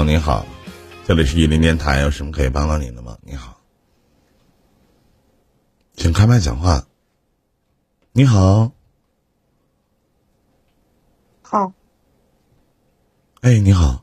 [0.00, 0.46] 友你好，
[1.06, 3.18] 这里是玉林电台，有什么可以帮到您的吗？
[3.20, 3.60] 你好，
[5.94, 6.86] 请开麦讲话。
[8.12, 8.72] 你好，
[11.42, 11.74] 好，
[13.42, 14.02] 哎，你好，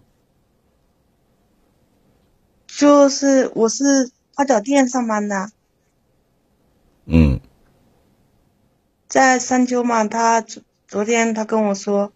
[2.68, 5.50] 就是我是花脚店上班的，
[7.06, 7.42] 嗯
[9.08, 10.06] 在山丘嘛。
[10.06, 12.14] 他昨昨天他跟我说，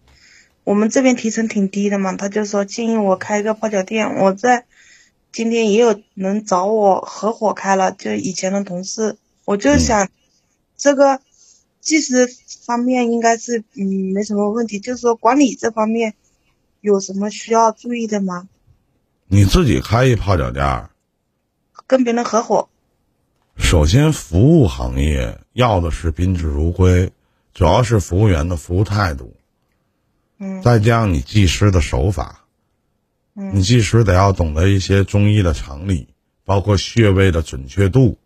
[0.64, 4.16] 我们这边提成挺低的嘛，他就说建议我开一个泡脚店。
[4.16, 4.64] 我在
[5.32, 10.08] 今天也有人找我合伙开了，就以前的同事，我就想、
[10.76, 11.20] 这个
[11.80, 12.28] 技师
[12.64, 16.14] 方面应该是嗯没什么问题，就是说管理这方面
[16.80, 18.48] 有什么需要注意的吗？
[19.26, 20.90] 你自己开一泡脚店儿，
[21.86, 22.68] 跟别人合伙，
[23.56, 27.10] 首先服务行业要的是宾至如归，
[27.52, 29.34] 主要是服务员的服务态度，
[30.42, 32.40] 嗯再加上你技师的手法，
[33.36, 36.08] 嗯你技师得要懂得一些中医的常理，
[36.44, 38.18] 包括穴位的准确度。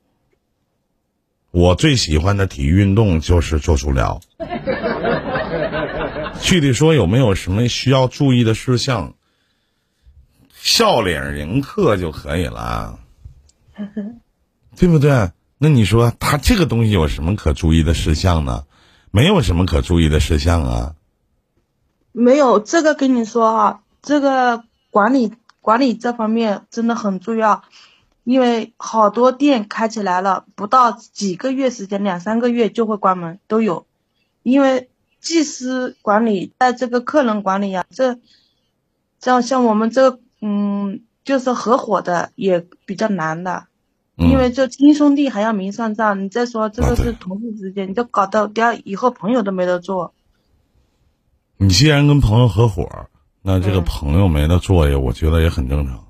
[1.50, 4.18] 我最喜欢的体育运动就是做足疗。
[6.40, 9.14] 具体说有没有什么需要注意的事项？
[10.52, 12.98] 笑脸迎客就可以了，
[14.76, 15.30] 对不对？
[15.58, 18.64] 那你说他这个东西有什么可注意的事项呢？
[19.10, 20.94] 没有什么可注意的事项啊。
[22.18, 27.62] 没有这个跟你说哈，这个管理管理这方面真的很重要，
[28.24, 33.84] 因为好多店开起来了，不到几个月时间，两三个月就会关门都有，
[34.42, 34.88] 因为
[35.20, 38.18] 技师管理在这个客人管理啊，这
[39.20, 43.66] 像像我们这个嗯，就是合伙的也比较难的。
[44.16, 50.14] 嗯、因为这亲兄弟还要明算账，你再说这个是同事之间，你就搞到第二以后朋友都没得做。
[51.66, 52.88] 你既然跟朋友合伙，
[53.42, 56.06] 那这个嗯朋友没得作呀，我觉得也很正常。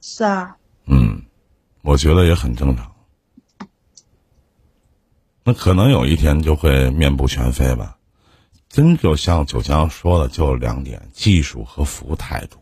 [0.00, 1.22] 是啊，嗯，
[1.82, 2.90] 我觉得也很正常。
[5.42, 7.98] 那可能有一天就会面目全非吧。
[8.70, 12.56] 真就像九江说的，就两点：技术和服务态度，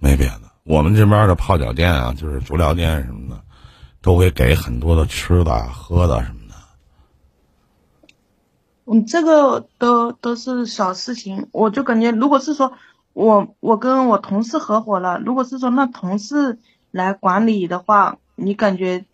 [0.00, 0.40] 没别的。
[0.64, 3.44] 我们这边的泡脚店啊，就是足疗店什么的，
[4.00, 6.35] 都会给很多的吃的、喝的什么的。
[8.88, 12.72] 嗯，这个都都是小事情，我就感觉，如果是说
[13.12, 16.60] 我我跟我同事合伙了，如果是说那同事
[16.92, 19.04] 来管理的话，你感觉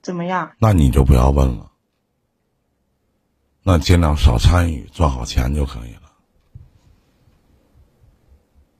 [0.00, 0.52] 怎么样？
[0.60, 1.72] 那你就不要问了，
[3.64, 6.00] 那尽量少参与，赚好钱就可以了。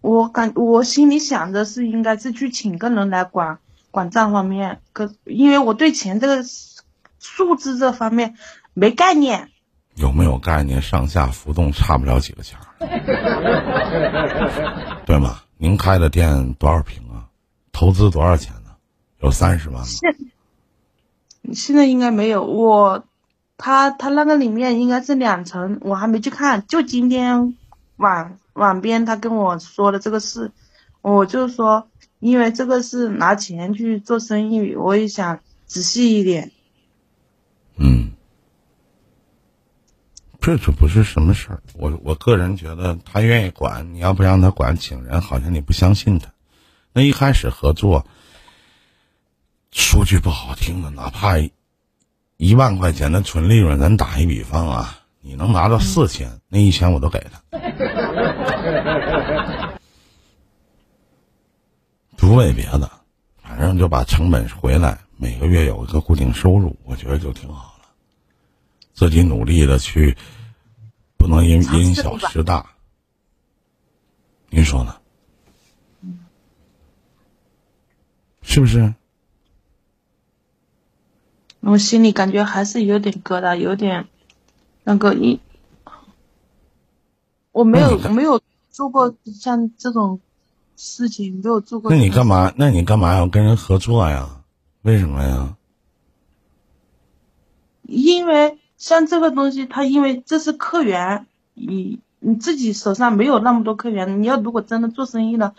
[0.00, 3.58] 我感我心里想着是应该是去请个人来管
[3.90, 6.44] 管账方面，可因为我对钱这个
[7.18, 8.36] 数字这方面
[8.80, 9.50] 没概念。
[9.96, 10.80] 有没有概念？
[10.80, 12.64] 上下浮动差不了几个钱儿，
[15.04, 15.42] 对吗？
[15.58, 17.28] 您开的店多少平啊？
[17.72, 18.70] 投资多少钱呢？
[19.20, 19.84] 有三十万吗？
[19.84, 20.16] 现
[21.52, 23.04] 现在应该没有，我
[23.58, 27.54] 他他那个里面应该是两层，我还没去看，就今天
[27.96, 30.52] 晚晚边他跟我说的这个事，
[31.02, 31.86] 我就说，
[32.18, 36.50] 因为这个是拿钱去做生意，我也想仔细一点。
[37.76, 38.12] 嗯，
[40.40, 41.62] 这这不是什么事儿。
[41.74, 46.32] 我我个人觉得，他愿意管，你要不让他管，请人，好像你不相信他。
[46.92, 48.06] 那一开始合作，
[49.70, 51.34] 说句不好听的，哪怕
[52.36, 57.40] 一万块钱的纯利润，咱打一比方啊，你能拿到四千，那一千我都给他，
[62.16, 62.90] 不为别的，
[63.42, 67.79] 反正就把成本回来，每个月有一个固定收入，我觉得就挺好。
[69.00, 70.14] 自己努力的去，
[71.16, 72.74] 不能因因小失大。
[74.50, 74.94] 您说呢？
[78.42, 78.94] 是不是？
[81.60, 84.06] 我心里感觉还是有点疙瘩，有点
[84.84, 85.40] 那个一，
[87.52, 90.20] 我没有没有做过像这种
[90.76, 91.90] 事情，没有做过。
[91.90, 92.26] 那你干？
[92.26, 92.52] 嘛？
[92.54, 94.42] 那你干嘛要跟人合作呀？
[94.82, 95.56] 为什么呀？
[97.84, 105.54] 因为像这个东西，它因为这是客源，你你自己手上没有那么多客源，你要如果真的做生意了，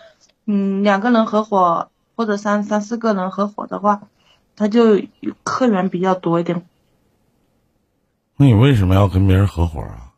[0.48, 4.02] 嗯，两个人合伙或者三三四个人合伙的话，
[4.56, 5.04] 他就
[5.44, 6.66] 客源比较多一点。
[8.38, 10.14] 那你为什么要跟别人合伙啊？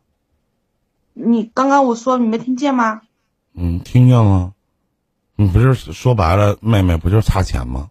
[1.12, 3.02] 你刚刚我说你没听见吗？
[3.52, 4.54] 嗯，听见了。
[5.36, 7.90] 你不是说白了，妹妹不就是差钱吗？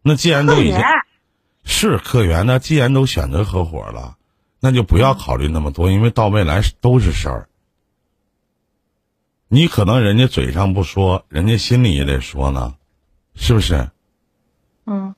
[0.00, 0.80] 那既然都已经
[1.64, 4.16] 是客源，那既然都选择合伙了，
[4.60, 7.48] 那就不要考虑那么多，因为到未来都是事儿。
[9.48, 12.74] 你可能人家嘴上不说，人家心里也得说呢，
[13.34, 13.90] 是不是？
[14.86, 15.14] 嗯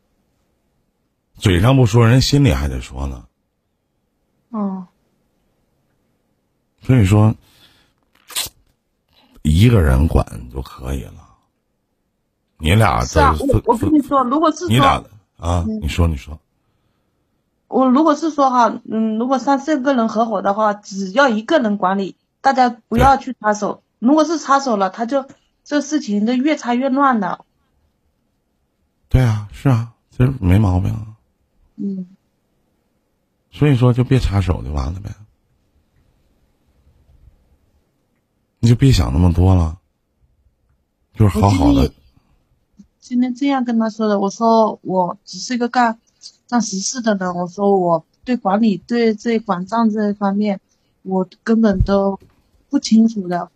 [1.39, 3.27] 嘴上不说，人心里还得说呢。
[4.51, 4.87] 哦
[6.81, 7.35] 所以说，
[9.43, 11.37] 一个人管就可以了。
[12.59, 16.41] 你俩是啊，我我跟你说，如果是你俩说啊，你说你说，
[17.69, 23.83] 我如果是说哈，嗯，如果三四个人合伙的话，只要一个人管理，大家不要去插手。
[23.99, 25.27] 如果是插手了，他就
[25.65, 27.45] 这事情就越插越乱的。
[29.09, 31.17] 对啊，是啊，这没毛病啊。
[31.77, 32.07] 嗯
[33.51, 35.15] 所以说，就别插手就完了呗，
[38.59, 39.79] 你就别想那么多了，
[41.15, 41.91] 就是好好的我
[43.09, 45.97] 今天这样跟他说的，我说我只是一个干
[46.49, 50.59] 干实事的人，我说我对管理对这管账这一方面，
[51.05, 52.19] 我根本都
[52.69, 53.49] 不清楚的。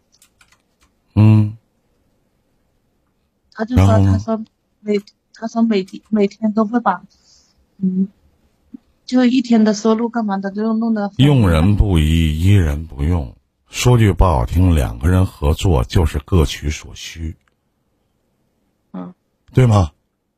[1.17, 1.57] 嗯，
[3.53, 4.41] 他就说他说
[4.79, 5.01] 每
[5.35, 7.03] 他说每天每天都会把
[7.79, 8.07] 嗯，
[9.05, 13.35] 就一天的收入干嘛的都弄得用人不疑，疑人不用。
[13.69, 17.50] 说句不好听，两个人合作就是各取所需，嗯
[19.53, 19.93] 对吗？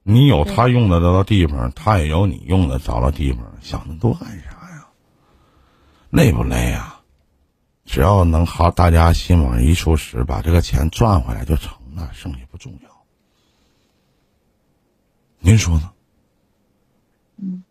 [0.05, 4.89] 你有他用得着的地方，他也有你用得着的地方，想那多干啥呀？
[6.11, 7.01] 累不累呀？
[7.85, 12.91] 只要能好，大家心往一处使，把这个钱赚回来就成了，剩下不重要。
[15.39, 15.93] 您说呢？
[17.37, 17.63] 嗯，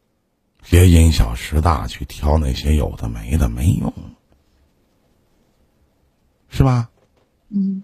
[0.70, 3.94] 别因小失大，去挑那些有的没的，没用，
[6.50, 6.90] 是吧？
[7.50, 7.84] 嗯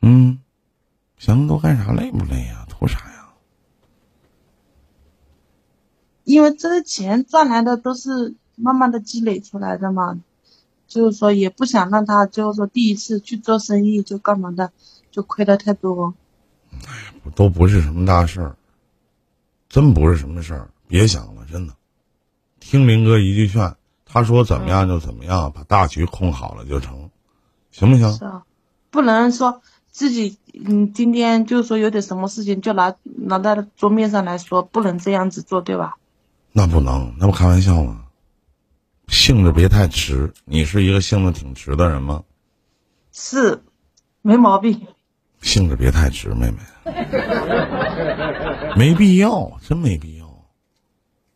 [0.00, 0.40] 嗯，
[1.16, 1.92] 想那么多干啥？
[1.92, 2.63] 累不累呀？
[2.84, 3.28] 图啥呀？
[6.24, 10.18] 因为这些钱赚来的都是慢慢的积累出来的嘛，
[10.86, 14.72] 就是说也不想让他就是说第一次去做生意就干嘛的，
[15.10, 16.14] 就亏的太多。
[16.86, 18.56] 哎都不是什么大事儿，
[19.68, 21.74] 真不是什么事儿，别想了，真的。
[22.60, 27.10] 听林哥一句劝，他说怎么样就怎么样，把大局控好了就成，
[27.70, 28.12] 行不行？
[28.14, 28.44] 是啊，
[28.90, 29.62] 不能说
[29.94, 35.94] 自己嗯今天就是说有点什么事情就拿拿到桌面上来说，不能这样子做，对吧？
[36.50, 38.06] 那不能，那不开玩笑吗？
[39.06, 42.24] 性子别太直，你是一个性子挺直的人吗？
[43.12, 43.62] 是，
[44.20, 44.84] 没毛病。
[45.42, 46.58] 性子别太直，妹妹，
[48.76, 50.26] 没必要，真没必要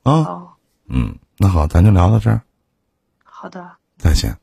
[0.02, 0.12] 啊。
[0.12, 0.48] 哦，
[0.88, 2.42] 嗯，那好，咱就聊到这儿，
[3.22, 3.70] 好的。
[3.98, 4.36] 再见。